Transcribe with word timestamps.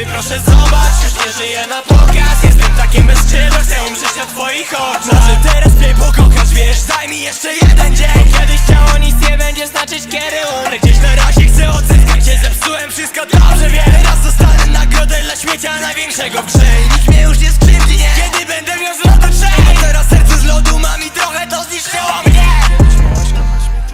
Skarby 0.00 0.12
proszę 0.12 0.40
zobacz, 0.40 1.04
już 1.04 1.26
nie 1.26 1.32
żyję 1.32 1.66
na 1.66 1.82
pokaz. 1.82 2.42
Jestem 2.44 2.76
takim 2.76 3.06
bez 3.06 3.18
chcę 3.18 3.84
umrzeć 3.88 4.16
na 4.16 4.26
twoich 4.26 4.74
oczach. 4.74 5.12
Może 5.12 5.36
teraz 5.52 5.74
mnie 5.74 5.94
pokochasz, 5.94 6.48
wiesz, 6.48 6.82
daj 6.82 7.08
mi 7.08 7.20
jeszcze 7.20 7.54
jeden 7.54 7.96
dzień. 7.96 8.24
Kiedyś 8.38 8.60
ciało 8.68 8.98
nic 8.98 9.30
nie 9.30 9.38
będzie 9.38 9.66
znaczyć, 9.66 10.02
kiedy 10.04 10.38
umrę. 10.58 10.78
Gdzieś 10.78 10.98
na 10.98 11.14
razie 11.16 11.44
chcę 11.44 11.70
odzyskać 11.70 12.24
cię, 12.24 12.40
zepsułem 12.42 12.90
wszystko 12.90 13.26
dobrze. 13.26 13.70
Wiem, 13.70 14.04
raz 14.04 14.24
dostanę 14.24 14.66
nagrodę 14.66 15.22
dla 15.22 15.36
śmiecia 15.36 15.80
największego. 15.80 16.42
W 16.42 16.54
Nikt 16.92 17.08
mnie 17.08 17.22
już 17.22 17.38
nie 17.38 17.50
skrzywdzi, 17.50 17.96
nie. 17.96 18.10
Kiedy 18.16 18.46
będę 18.46 18.76
miał 18.76 18.94
z 18.94 19.04
lodu 19.04 19.34
trzej. 19.34 19.76
Teraz 19.80 20.08
serce 20.08 20.38
z 20.38 20.44
lodu 20.44 20.78
mam 20.78 21.02
i 21.02 21.10
trochę 21.10 21.46
to 21.46 21.64
zniszczyło 21.64 22.22
mnie 22.26 22.46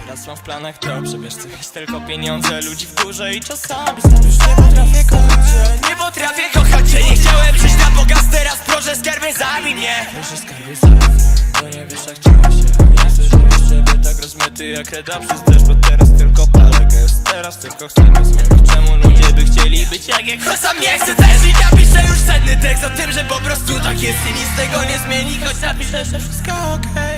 Teraz 0.05 0.27
mam 0.27 0.37
w 0.37 0.41
planach 0.41 0.77
to 0.77 1.01
przebierz 1.01 1.35
coś 1.35 1.67
tylko 1.73 2.01
pieniądze 2.01 2.61
Ludzi 2.61 2.85
w 2.85 3.03
górze 3.03 3.33
i 3.33 3.41
czasami 3.41 4.01
już 4.25 4.39
nie 4.47 4.55
potrafię 4.55 5.16
skarbie 10.35 10.75
zabij 10.75 10.97
mnie, 10.97 11.33
bo 11.61 11.67
nie 11.67 11.85
wiesz 11.85 12.05
jak 12.07 12.19
czuję 12.19 12.57
się 12.57 12.69
Nie 12.91 13.09
chcę 13.09 13.23
żyć 13.23 13.69
ciebie 13.69 14.03
tak 14.03 14.21
rozmyty 14.21 14.67
jak 14.67 14.89
reda 14.89 15.19
przez 15.19 15.43
deszcz 15.43 15.65
Bo 15.67 15.75
teraz 15.75 16.09
tylko 16.17 16.47
palę 16.47 16.85
gest, 16.91 17.23
teraz 17.23 17.57
tylko 17.57 17.87
chcę 17.87 18.01
zmienić 18.23 18.71
Czemu 18.73 18.95
ludzie 18.95 19.33
by 19.33 19.45
chcieli 19.45 19.85
być 19.85 20.07
jak 20.07 20.27
jak 20.27 20.45
ja 20.45 20.57
sam 20.57 20.79
nie 20.81 20.99
chcę 20.99 21.15
też. 21.15 21.45
I 21.49 21.53
napiszę 21.63 22.03
już 22.09 22.19
senny 22.19 22.57
tekst 22.61 22.83
o 22.83 22.89
tym, 22.89 23.11
że 23.11 23.23
po 23.23 23.35
prostu 23.35 23.79
tak 23.79 24.01
jest 24.01 24.19
I 24.29 24.33
nic 24.33 24.49
tego 24.57 24.83
nie 24.83 24.99
zmieni, 24.99 25.39
choć 25.45 25.61
napiszę, 25.61 26.05
że 26.05 26.19
wszystko 26.19 26.51
okej 26.73 27.16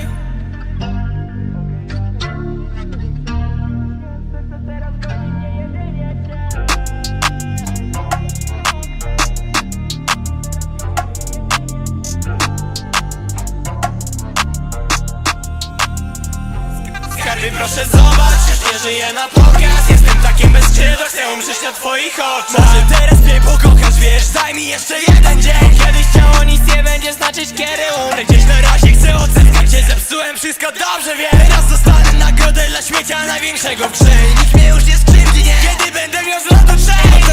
Skarby 17.40 17.58
proszę 17.58 17.86
zobacz, 17.86 18.44
już 18.50 18.72
nie 18.72 18.80
żyję 18.80 19.14
na 19.14 19.28
pokaz 19.28 19.90
Jestem 19.90 20.22
takim 20.24 20.52
bez 20.54 20.66
skrzydła, 20.66 21.06
chcę 21.06 21.34
umrzeć 21.34 21.62
na 21.64 21.72
twoich 21.72 22.14
oczach. 22.14 22.66
Może 22.66 23.00
teraz 23.00 23.20
mnie 23.20 23.42
pokochasz, 23.42 24.00
wiesz, 24.00 24.28
daj 24.28 24.54
mi 24.54 24.68
jeszcze 24.68 25.00
jeden 25.00 25.42
dzień. 25.42 25.70
Kiedyś 25.86 26.06
ciało 26.16 26.44
nic 26.44 26.62
nie 26.76 26.84
będzie 26.84 27.14
znaczyć, 27.14 27.50
kiedy 27.50 27.84
umrę. 28.06 28.26
Gdzieś 28.26 28.46
na 28.46 28.62
razie 28.62 28.88
chcę 28.88 29.16
odzyskać 29.16 29.72
cię, 29.72 29.84
zepsułem 29.90 30.38
wszystko 30.38 30.68
dobrze, 30.72 31.16
wiem. 31.18 31.48
Teraz 31.48 31.70
dostanę 31.70 32.14
nagrodę 32.14 32.68
dla 32.70 32.82
śmiecia 32.82 33.26
największego. 33.26 33.90
W 33.90 33.92
grze 33.92 34.12
Nikt 34.40 34.54
mnie 34.54 34.68
już 34.68 34.86
nie 34.86 34.98
skrzywdzi, 34.98 35.44
nie. 35.44 35.56
Kiedy 35.62 35.92
będę 35.92 36.24
miał 36.24 36.40
z 36.42 36.52
lodu 36.52 36.74
trzej 36.86 37.24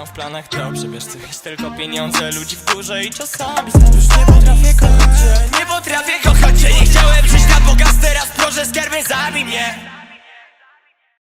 Mam 0.00 0.06
w 0.06 0.12
planach 0.12 0.48
to 0.48 0.72
przebierz 0.72 1.04
coś 1.04 1.38
tylko 1.38 1.70
pieniądze 1.70 2.32
Ludzi 2.32 2.56
w 2.56 2.64
górze 2.74 3.04
i 3.04 3.10
czasami 3.10 3.72
już 3.94 4.08
nie 4.18 4.26
potrafię 4.26 4.74
kochać 4.80 5.20
Nie 5.58 5.66
potrafię 5.66 6.12
kochać 6.24 6.62
nie 6.62 6.86
chciałem 6.86 7.24
przyjść 7.24 7.39